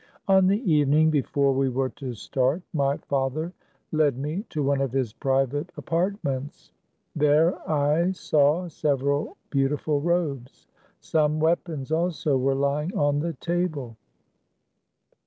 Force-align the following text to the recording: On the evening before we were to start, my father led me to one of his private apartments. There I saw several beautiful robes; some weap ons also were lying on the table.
On 0.27 0.47
the 0.47 0.57
evening 0.73 1.11
before 1.11 1.53
we 1.53 1.69
were 1.69 1.89
to 1.89 2.15
start, 2.15 2.63
my 2.73 2.97
father 2.97 3.53
led 3.91 4.17
me 4.17 4.43
to 4.49 4.63
one 4.63 4.81
of 4.81 4.91
his 4.91 5.13
private 5.13 5.71
apartments. 5.77 6.71
There 7.15 7.53
I 7.69 8.13
saw 8.13 8.67
several 8.67 9.37
beautiful 9.51 10.01
robes; 10.01 10.65
some 11.01 11.39
weap 11.39 11.69
ons 11.69 11.91
also 11.91 12.35
were 12.35 12.55
lying 12.55 12.97
on 12.97 13.19
the 13.19 13.33
table. 13.33 13.95